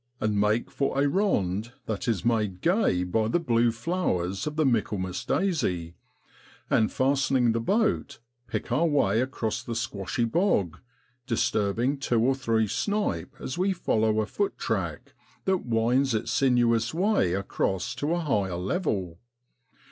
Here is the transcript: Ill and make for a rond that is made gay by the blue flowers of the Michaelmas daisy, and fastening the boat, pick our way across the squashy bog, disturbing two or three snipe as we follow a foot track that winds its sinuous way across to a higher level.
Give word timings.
Ill 0.19 0.29
and 0.29 0.41
make 0.41 0.71
for 0.71 0.99
a 0.99 1.07
rond 1.07 1.73
that 1.85 2.07
is 2.07 2.25
made 2.25 2.59
gay 2.61 3.03
by 3.03 3.27
the 3.27 3.39
blue 3.39 3.71
flowers 3.71 4.47
of 4.47 4.55
the 4.55 4.65
Michaelmas 4.65 5.23
daisy, 5.23 5.93
and 6.71 6.91
fastening 6.91 7.51
the 7.51 7.59
boat, 7.61 8.17
pick 8.47 8.71
our 8.71 8.87
way 8.87 9.21
across 9.21 9.61
the 9.61 9.75
squashy 9.75 10.25
bog, 10.25 10.79
disturbing 11.27 11.99
two 11.99 12.19
or 12.19 12.33
three 12.33 12.65
snipe 12.65 13.35
as 13.39 13.59
we 13.59 13.73
follow 13.73 14.21
a 14.21 14.25
foot 14.25 14.57
track 14.57 15.13
that 15.45 15.67
winds 15.67 16.15
its 16.15 16.31
sinuous 16.31 16.95
way 16.95 17.35
across 17.35 17.93
to 17.93 18.11
a 18.11 18.21
higher 18.21 18.55
level. 18.57 19.19